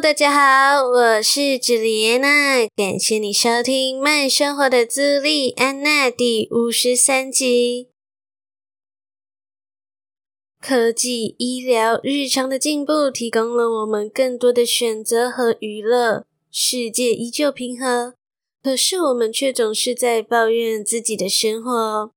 [0.00, 7.88] 大家好，我是朱莉安娜，感谢你收听《慢生活的朱莉安娜》第五十三集。
[10.58, 16.24] 科技、医疗、日常的进步，提供了我们更多的选择和娱乐。
[16.50, 18.14] 世界依旧平和，
[18.62, 22.12] 可是我们却总是在抱怨自己的生活。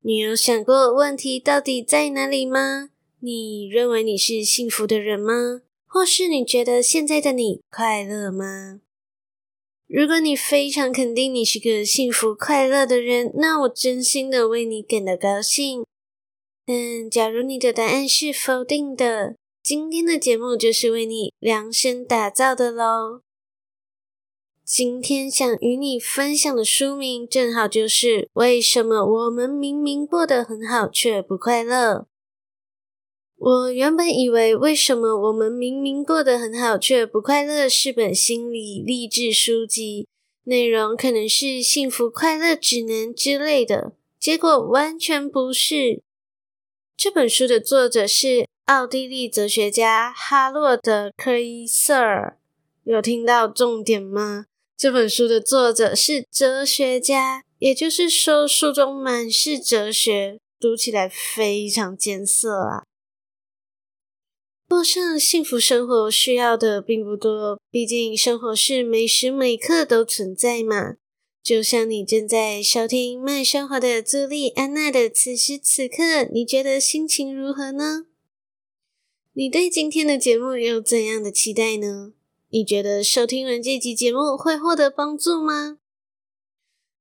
[0.00, 2.88] 你有想过问题到底在哪里吗？
[3.20, 5.60] 你认为你是幸福的人吗？
[5.96, 8.82] 或是你觉得现在的你快乐吗？
[9.86, 15.86] 如果你非常肯定你是个幸福快乐的人，那我真心的为你感到高兴。
[16.66, 23.22] 但假如你的答案是否定的，今天的节目就是为你量身打造的喽。
[24.62, 32.06] 今天想与你分享的书名，正好就是为什么我们明明过得很好却不快乐。
[33.38, 40.08] 我原本以为，为什么我们明明过得很好却不快乐，是本心理励志书籍，
[40.44, 46.02] 内容可能是幸福快乐指南之类的，结果完全不是。
[46.96, 52.38] 这本书的作者是奥地利哲学家哈洛德·克伊瑟尔，
[52.84, 54.46] 有听到重点吗？
[54.78, 62.84] 这本书的作者是哲学家，也就是说，书中满是哲学，读起来非常艰涩啊。
[64.68, 70.96] 过上幸福生活需要的并不多，毕竟生活是每时每刻都存在嘛。
[71.40, 78.06] 就像你正在收听《慢生活的朱莉安娜》的此时此刻，你觉得心情如何呢？
[79.34, 82.12] 你对今天的节目有怎样的期待呢？
[82.50, 85.78] 你觉得收听完这集节目会获得帮助吗？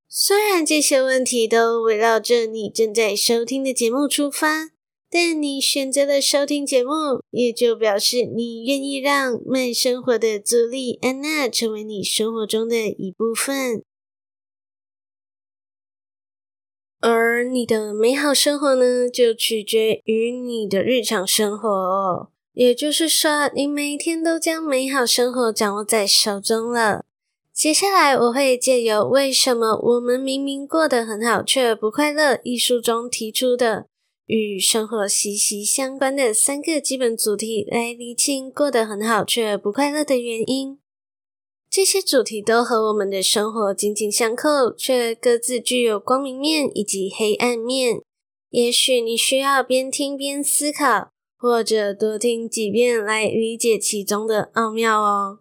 [0.07, 4.75] 虽然这些问题都围绕着你正在收听的节目出发。
[5.18, 13.81] 但你选择了收听节目，也就表示你愿意让慢生活的朱莉安娜成为你生活中的一部分。
[17.00, 22.32] 而你的美好生活呢，就取决于你的日常生活哦。
[22.52, 27.06] 也就是说，你每天都将美好生活掌握在手中了。
[27.53, 33.88] 接下来，我会借由《为什么我们明明过得很好却不快乐》一书中提出的。
[34.25, 40.80] 与生活息息相关的三个基本主题来厘清过得很好却不快乐的原因。
[41.69, 48.02] 这些主题都和我们的生活紧紧相扣，却各自具有光明面以及黑暗面。
[48.50, 55.40] 也许你需要边听边思考，或者多听几遍来理解其中的奥妙哦。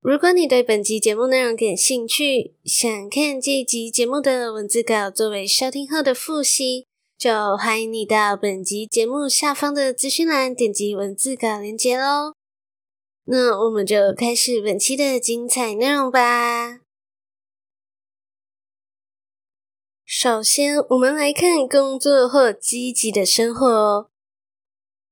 [0.00, 6.86] 如果你对本集节目内容感兴趣，想看这集节目的文字稿作为收听后的复习。
[7.20, 12.32] 就欢迎你到本集节目下方的资讯栏点击文字稿连接喽。
[13.26, 16.80] 那我们就开始本期的精彩内容吧。
[20.06, 24.08] 首先，我们来看工作或积极的生活。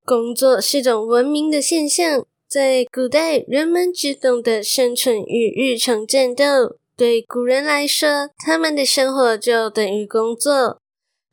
[0.02, 6.78] 工作是种文明的现象，在古代，人们只懂得生存与日常战斗。
[6.96, 10.80] 对古人来说，他们的生活就等于工作。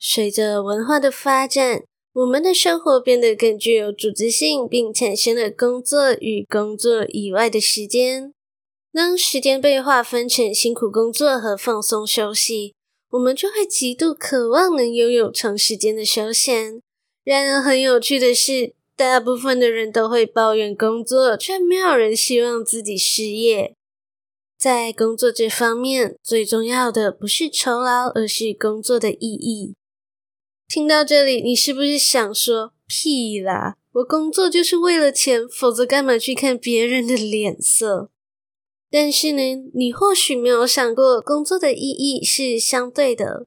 [0.07, 1.83] 随着文化的发展，
[2.13, 8.31] 我们的生活变得更具有组织性，并产生了工作与工作以外的时间。
[8.94, 12.75] 当时间被划分成辛苦工作和放松休息，
[13.09, 16.79] 我们就会极度渴望能拥有长时间的休闲。
[17.23, 23.73] 然而，很有趣的是，大部分的人都会抱怨工作，却没有人希望自己失业。
[24.55, 29.74] 在工作这方面，最重要的不是酬劳，而是工作的意义。
[30.67, 33.75] 听到这里，你是不是想说屁啦？
[33.94, 38.09] 我工作就是为了钱，否则干嘛去看别人的脸色？
[38.89, 39.41] 但是呢，
[39.73, 43.45] 你或许没有想过，工作的意义是相对的。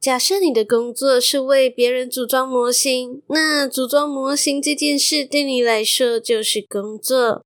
[0.00, 7.44] 假设你的工作是为别人组装模型，那组装模型这件事对你来说就是工作。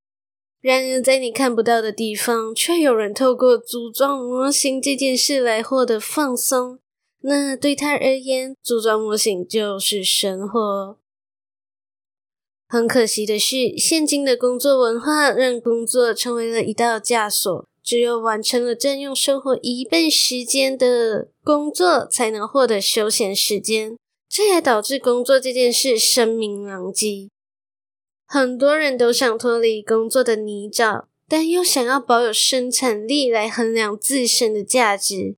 [0.60, 6.80] 然而，在你看不到的地方，却有人透过组装模型这件事来获得放松。
[7.20, 10.98] 那对他而言，组装模型就是生活。
[12.68, 23.96] 很可惜的是，现今的工作文化让工作成为了一道枷锁，只有完成了占用生活一半时间的工作，才能获得休闲时间。
[24.28, 27.30] 这也导致工作这件事声名狼藉。
[28.26, 35.36] 很多人都想脱离工作的泥沼，但又想要保有生产力来衡量自身的价值。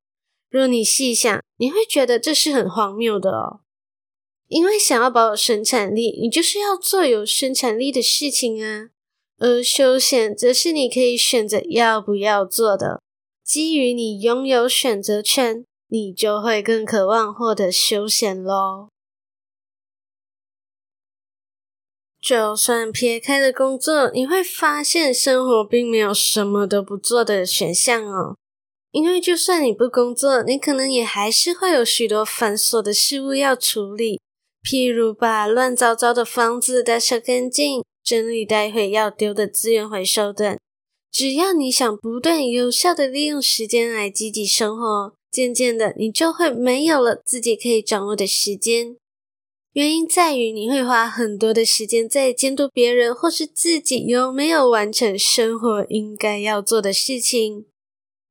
[0.51, 3.61] 若你细想，你会觉得这是很荒谬的哦。
[4.49, 8.91] 因为想要保有生产力，你就是要做有生产力的事情啊。
[9.39, 13.01] 而休闲则是你可以选择要不要做的。
[13.45, 18.89] 基于你拥有选择权，你就会更渴望获得休闲喽。
[22.21, 28.37] 就算撇开了工作，你会发现生活并没有什么都不做的选项哦。
[28.93, 34.21] 因为就算你不工作，你可能也还是会有许多繁琐的事物要处理，
[34.65, 40.59] 譬如把乱糟糟的房子打扫干净、整理待会要丢的资源回收等。
[41.13, 48.97] 只要你想不断有效地利用时间来积极生活，渐渐的，你就会没有了自己可以掌握的时间。
[49.73, 57.67] 原因在于你会花很多的时间在监督别人或是自己有没有完成生活应该要做的事情，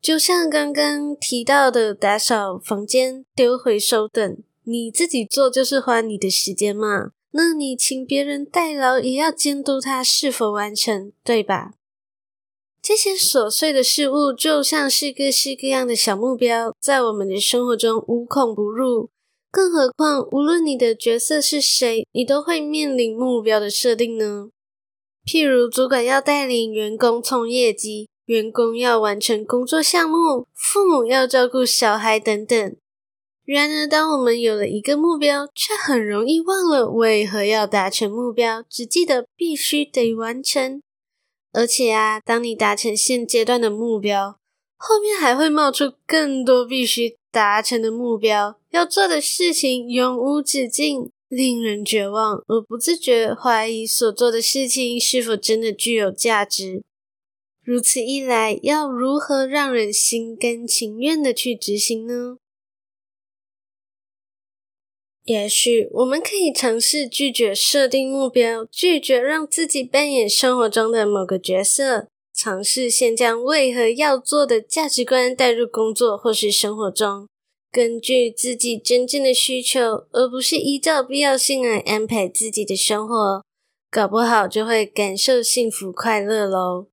[0.02, 7.12] 就像刚刚提到的打扫房间、丢回收等，你自己做就是花你的时间嘛。
[7.32, 11.74] 那你请别人代劳，也要监督他是否完成，对吧？
[12.82, 19.10] 这些琐碎的事物就像是各式各样的小目标，在我们的生活中无孔不入。
[19.52, 24.50] 更何况，无论你的角色是谁，你都会面临目标的设定呢。
[25.26, 32.76] 譬如，主管要带领员工冲业绩，员工要完成工作项目，父母要照顾小孩等等。
[33.44, 40.80] 然而，当我们有了一个目标，却很容易忘了为何要达成目标，只记得必须得完成。
[41.54, 44.38] 而且啊，当你达成现阶段的目标，
[44.78, 56.84] 后面还会冒出更多必须达成的目标，要做的事情永无止境，令人绝望，而不自觉怀疑所做的事情是否真的具有价值。
[57.70, 62.38] 如此一来，要如何让人心甘情愿的去执行呢？
[65.26, 72.08] 也许我们可以尝试拒绝设定目标，拒绝让自己扮演生活中的某个角色。
[72.34, 77.28] 尝试先将为何要做的价值观带入工作或是生活中，
[77.72, 83.44] 根据自己真正的需求，而不是依照必要性来安排自己的生活，
[83.92, 86.88] 搞不好就会感受幸福快乐喽。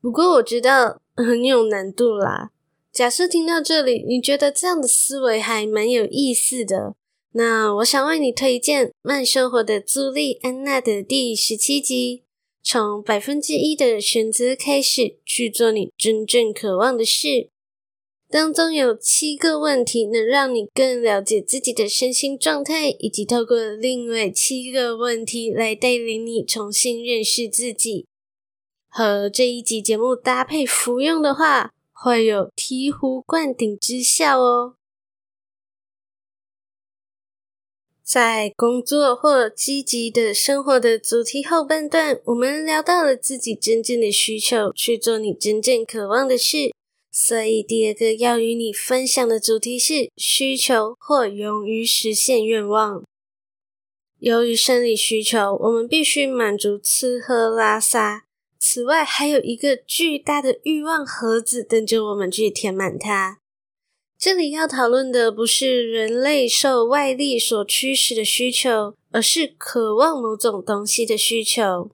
[0.00, 2.50] 不过我知道很有难度啦。
[2.92, 6.94] 假设听到这里，你觉得这样的思维还蛮有意思的，
[7.32, 12.22] 那我想为你推荐《慢生活的朱莉安娜》的第十七集。
[12.62, 17.50] 从百分之一的选择开始，去做你真正渴望的事。
[18.28, 28.06] 当中有七个问题能让你更了解自己的身心状态，以及透过另外七个问题来带领你重新认识自己。
[28.98, 34.76] 和这一集节目搭配服用的话，会有醍醐灌顶之效哦。
[38.02, 46.72] 在工作或积极的生活的主题后半段，我们聊到了自己真正的需求，去做你真正渴望的事。
[47.12, 53.04] 所以，第二个要与你分享的主题是需求或勇于实现愿望。
[54.20, 58.25] 由于生理需求，我们必须满足吃喝拉撒。
[58.58, 63.38] 此外，还有一个巨大的欲望盒子等着我们去填满它。
[64.18, 71.90] 这里要讨论的不是人类受外力所驱使的需求，而是渴望某种东西的需求。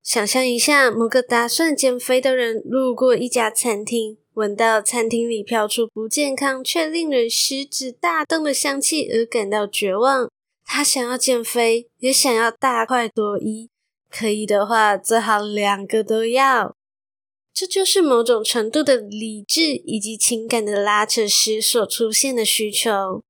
[0.00, 10.30] 想象一下，某个打算减肥的人路过一家餐厅，闻到餐厅里飘出不健康却令人食指大动的香气而感到绝望。
[10.64, 13.68] 他想要减肥，也想要大快朵颐，
[14.12, 16.76] 可以的话，最好两个都要。
[17.54, 23.22] 这就是某种程度的理智以及情感的拉扯时所出现的需求。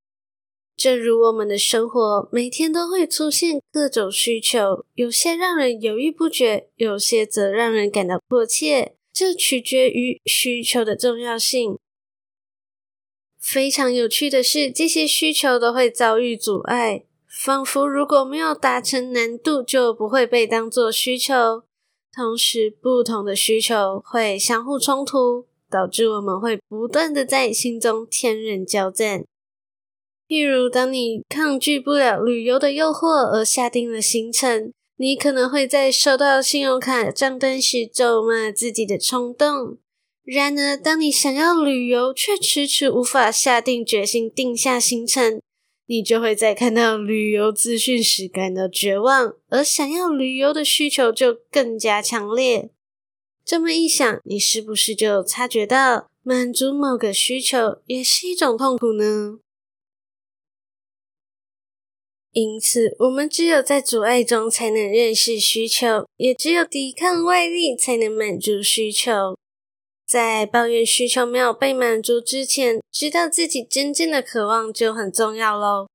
[0.75, 8.95] 正如我们的生活，每天都会出现各种需求，有些让人犹豫不决，有些则让人感到迫切。
[9.13, 11.77] 这取决于需求的重要性。
[13.39, 21.63] 非常有趣的是，这些需求都会遭遇阻碍，仿佛如果没有达成难度，就不会被当作需求。
[22.15, 29.25] 同时，不同的需求会相互冲突，导致我们会不断的在心中天人交战。
[30.27, 39.79] 譬如，当你抗拒不了旅游的诱惑而下定了行程，你可能会在收到信用卡账单时咒骂自己的冲动。
[40.23, 45.41] 然而，当你想要旅游却迟迟无法下定决心定下行程，
[45.85, 52.69] 你就会在看到旅游资讯时感到绝望，而想要旅游的需求就更加强烈。
[53.43, 59.39] 这么一想，你是不是就察觉到满足某个需求也是一种痛苦呢？
[62.31, 69.37] 因此，我们只有在阻碍中才能认识需求，也只有抵抗外力才能满足需求。
[70.13, 75.87] 在抱怨需求没有被满足之前，知道自己真正的渴望就很重要喽。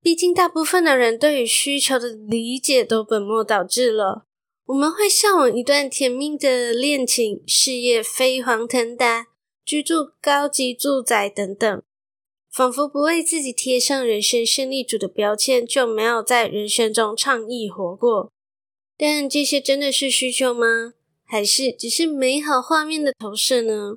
[0.00, 4.24] 毕竟，大部分的人对于需求的理解都本末倒置了。
[4.66, 9.26] 我们会向往一段甜蜜的恋情、事业飞黄腾达、
[9.64, 11.82] 居住高级住宅等等，
[12.52, 18.30] 仿佛不为自己贴上人生胜利组的标签，就没有在人生中畅意活过。
[18.96, 20.92] 但这些真的是需求吗？
[21.26, 23.96] 还是只是美好画面的投射呢？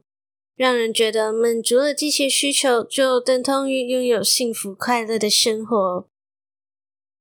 [0.55, 6.07] 让人觉得满足了这些需求，就等同于拥有幸福快乐的生活。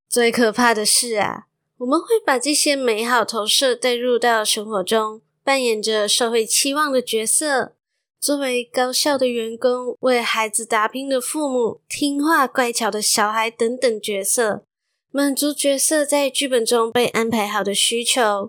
[0.09, 1.49] 最可怕的是啊，
[1.79, 7.75] 我们会把这些美好投射带入到生活中，扮演着社会期望的角色，
[8.19, 14.65] 作为高效的员工、为孩子打拼的父母、听话乖巧的小孩等等角色，
[15.11, 18.49] 满足角色在剧本中被安排好的需求。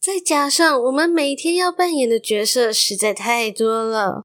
[0.00, 4.24] 再加上我们每天要扮演的角色实在太多了，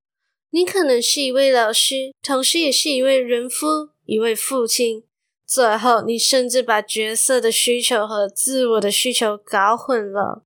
[0.52, 5.04] 你可能是一位老师，同时也是一位人夫、一位父亲，
[5.46, 10.44] 最后你甚至把角色的需求和自我的需求搞混了。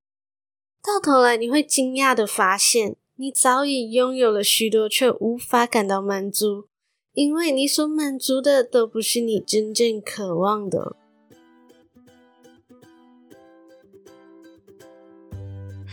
[0.82, 6.68] 到头来你会惊讶的发现，你早已拥有了许多，却无法感到满足，
[7.14, 10.96] 因为你所满足的都不是你真正渴望的。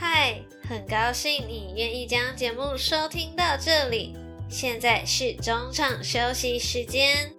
[0.06, 4.14] 嗨，很高兴你愿意将节目收听到这里。
[4.50, 7.32] 现在是中场休息时间，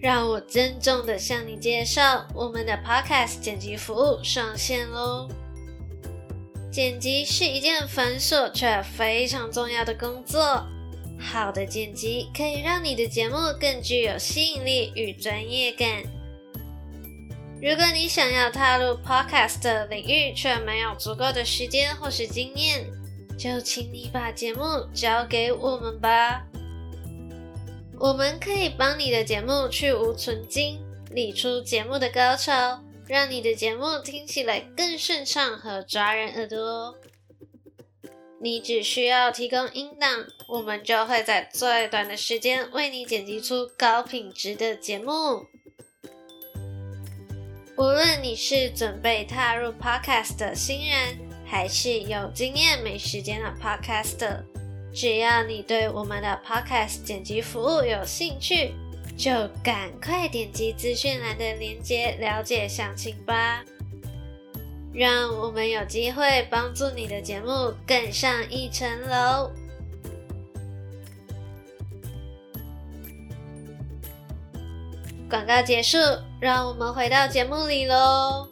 [0.00, 5.28] 让我郑重的向你介绍我们的 Podcast 剪辑服务上线喽。
[6.72, 10.66] 剪辑是一件繁琐却非常重要的工作，
[11.18, 16.02] 好的剪辑可以让你的节目更具有吸引力与专业感。
[17.62, 22.86] 如果你想要踏入 Podcast 领域，却没有足够的时间或是经验，
[23.38, 24.62] 就请你把节目
[24.94, 26.42] 交给我们吧。
[27.98, 30.78] 我们可以帮你的节目去芜存菁，
[31.10, 36.96] 理出节目的高潮，让你的节目听起来更顺畅和抓人耳朵。
[38.40, 45.44] 你只需要提供音档，我们就会在最短的时间为你剪辑出高品质的节目。
[47.80, 54.42] 无论你是准备踏入 Podcast 的新人，还是有经验没时间的 Podcaster，
[54.92, 58.74] 只要你对我们的 Podcast 剪辑服务有兴趣，
[59.16, 59.30] 就
[59.64, 63.64] 赶快点击资讯栏的链接了解详情吧。
[64.92, 69.50] 让我们有机会帮助你的节目更上一层楼。
[75.30, 75.96] 广告结束，
[76.40, 78.48] 让我们回到节目里喽。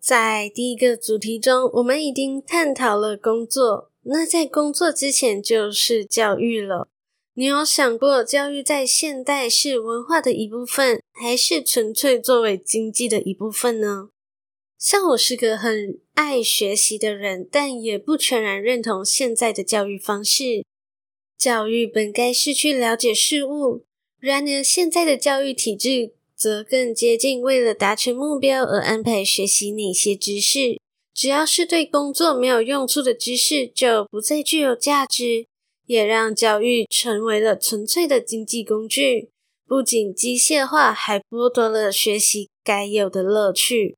[0.00, 3.92] 在第一个主题中，我们已经探讨了工作。
[4.02, 6.88] 那在工作之前就是教育了。
[7.34, 14.08] 你有想过，教育在现代是文化的一部分，还是纯粹作为经济的一部分呢？
[14.76, 20.64] 像我是个很爱学习的人，但也不全然认同现在的教育方式。
[21.38, 23.84] 教育本该是去了解事物。
[24.22, 30.78] 然而，现在的教育体制则更接近为了达成目标而安排学习哪些知识。
[31.12, 35.46] 只要是对工作没有用处的知识，就不再具有价值，
[35.86, 39.30] 也让教育成为了纯粹的经济工具。
[39.66, 43.96] 不仅机械化，还剥夺了学习该有的乐趣。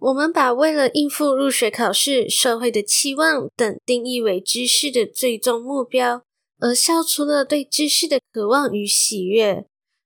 [0.00, 6.24] 我们把为了应付入学考试、社会的期望等定义为知识的最终目标。
[6.58, 9.64] 而消除了对知识的渴望与喜悦，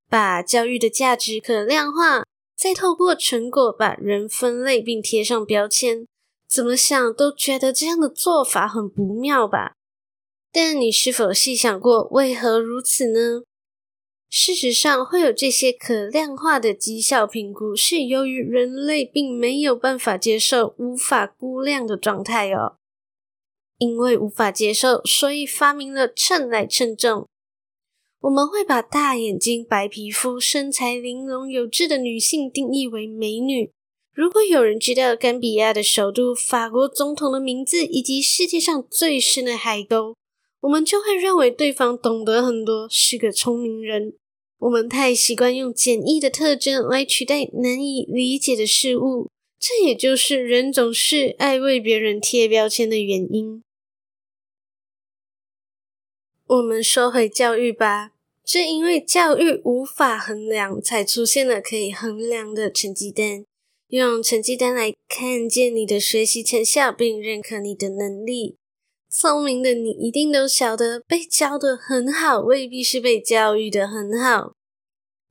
[0.08, 2.24] 把教育的价值可量化，
[2.56, 6.06] 再透过成果把人分类并贴上标签，
[6.48, 9.72] 怎么想都觉得这样的做法很不妙吧？
[10.52, 13.42] 但你是否细想过为何如此呢？
[14.28, 22.76] 事实上，会有这些可量化的绩效评估，是由于人类并没有办法接受无法估量的状态哦。
[23.82, 27.26] 因为无法接受，所以发明了秤来称重。
[28.20, 33.72] 我们会把大眼睛、白皮肤、身材玲珑有致的女性定义为美女。
[34.14, 40.14] 如果有人知道甘比亚的首都、法国总统的名字以及世界上最深的海沟，
[40.60, 44.14] 我们就会认为对方懂得很多，是个聪明人。
[44.60, 53.60] 我们太习惯用简易的特征来取代难以理解的事物，这也就是人总是爱为别人贴标签的原因。
[56.46, 58.10] 我们说回教育吧，
[58.44, 63.44] 正因为教育无法衡量，才出现了可以衡量的成绩单，
[63.88, 68.56] 用成绩单来看见你的学习成效，并认可你的能力。
[69.08, 74.52] 聪明的你一定都晓得，被教得很好未必是被教育得很好。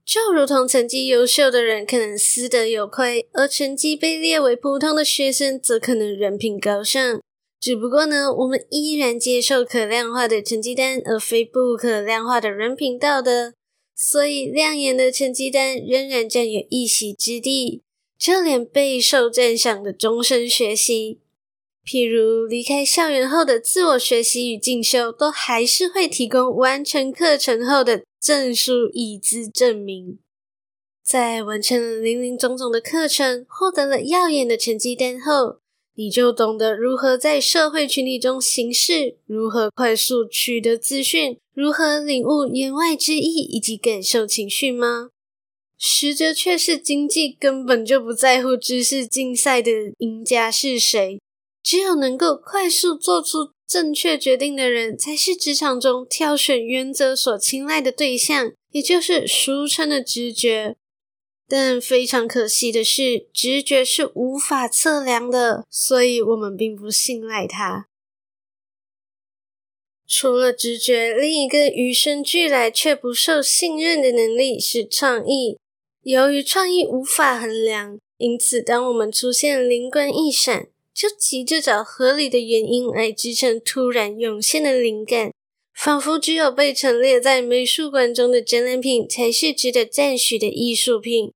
[0.04, 7.22] 就如同成绩优秀的人可能私德有亏，而成绩被列为普通的学生则可能人品高尚。
[7.62, 13.54] 只不过呢，我们依然接受可量化的成绩单，而非不可量化的人品道德。
[13.96, 17.84] 所以，亮眼的成绩单仍然占有一席之地。
[18.18, 21.20] 就连备受赞赏的终身学习。
[21.84, 30.20] 譬如离开校园后的自我学习与进修，都还是会提供完成课程后的证书以资证明。
[31.04, 35.61] 在完成了林林总总的课程，获得了耀眼的成绩单后，
[35.96, 45.10] 你就懂得如何在社会群体中行事，如何快速取得资讯，如何领悟言外之意以及感受情绪吗？
[45.78, 51.20] 实则却是经济根本就不在乎知识竞赛的赢家是谁。
[51.64, 60.76] 只有能够快速做出正确决定的人，才是职场中挑选原则所青睐的对象，也就是俗称的直觉。
[61.54, 67.88] 但非常可惜的是，直觉是无法测量的，所以我们并不信赖它。
[70.08, 75.58] 除了直觉，另一个与生俱来却不受信任的能力是创意。
[76.04, 85.34] 由于创意无法衡量，因此当我们出现灵光一闪，就急着找合理的原因来支撑突然涌现的灵感，
[85.74, 91.34] 仿佛只有被陈列在美术馆中的展览品才是值得赞许的艺术品，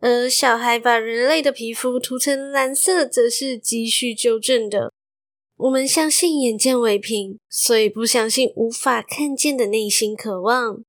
[0.00, 4.92] 而小孩把人类的皮肤涂成蓝色，则是急需纠正的。
[5.56, 10.82] 我们相信眼见为凭，所以不相信无法看见的内心渴望。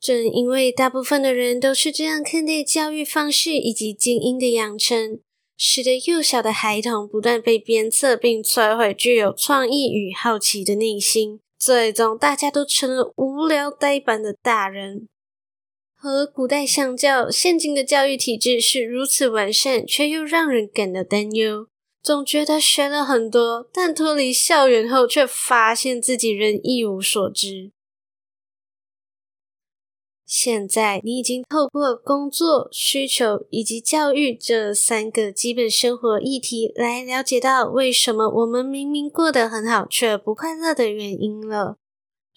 [0.00, 5.20] 正因为大部分的人都是这样看待教育方式以及精英的养成。
[5.60, 15.08] 使得幼小的孩童不断被鞭策，并摧毁具有创意与好奇的内心，最终大家都成了无聊呆板的大人。
[16.00, 21.66] 和古代相较，现今的教育体制是如此完善，却又让人感到担忧。
[22.00, 27.72] 总觉得学了很多，但脱离校园后，却发现自己仍一无所知。
[30.24, 41.78] 现在你已经透过工作需求以及教育这三个基本生活议题来了解到为什么我们明明过得很好却不快乐的原因了。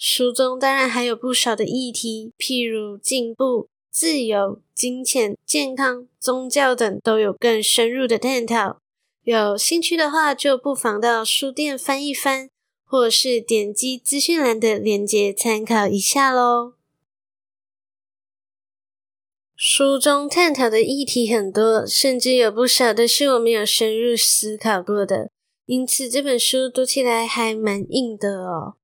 [0.03, 8.79] 书中当然还有不少的议题，譬如进步、自由、金钱、健康、宗教等都有更深入的探讨。
[9.21, 12.49] 有兴趣的话，就不妨到书店翻一翻，
[12.83, 16.73] 或是点击资讯栏的链接参考一下喽。
[19.55, 25.29] 书中探讨的议题很多，甚至有不少的是我没有深入思考过的，
[25.67, 28.77] 因此这本书读起来还蛮硬的哦。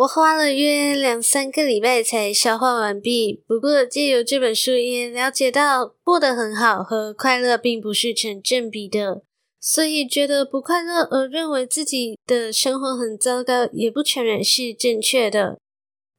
[0.00, 3.42] 我花了约两三个礼拜才消化完毕。
[3.46, 9.22] 不过借由这本书也了解到，过得很好和快乐并不是成正比的，
[9.60, 15.58] 所以觉得不快乐而认为自己的生活很糟糕，也不全然是正确的。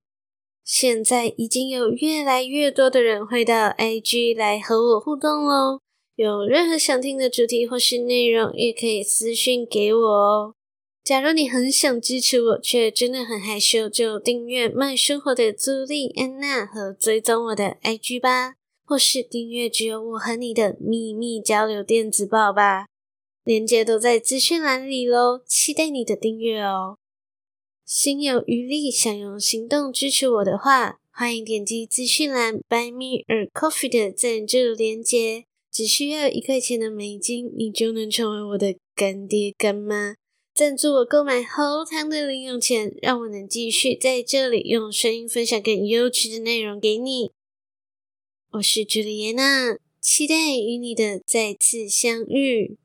[0.63, 5.82] 现在已经有越来越多的人会到 IG 来和我互动哦。
[6.15, 10.54] 有任何想听的主题或是内容，也可以私讯给我哦。
[11.08, 22.88] 假如你很想支持我，却真的很害羞，就订阅慢生活的朱莉安娜和追踪我的 IG 吧，或是订阅只有我和你的秘密交流电子报吧。
[23.46, 26.98] 链接都在资讯栏里喽，期待你的订阅哦。
[27.86, 40.15] 心有余力，想用行动支持我的话，欢迎点击资讯栏 Buy Me a Coffee 的赞助链接，只需要一块钱的美金，你就能成为我的干爹干妈，
[40.58, 47.32] 赞助我购买齁糖的零用钱，让我能继续在这里用声音分享更优质的内容给你。
[48.54, 52.80] 我是朱丽叶娜，期待与你的再次相遇。